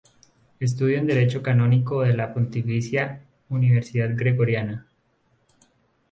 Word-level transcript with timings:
Estudio 0.59 0.97
en 0.97 1.05
Derecho 1.05 1.43
canónico 1.43 2.03
en 2.03 2.17
la 2.17 2.33
Pontificia 2.33 3.21
Universidad 3.49 4.09
Gregoriana. 4.15 4.87